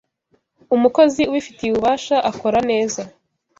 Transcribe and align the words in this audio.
umukozi 0.75 1.21
ubifitiye 1.29 1.69
ububasha 1.71 2.15
akora 2.29 2.59
neza 2.69 3.01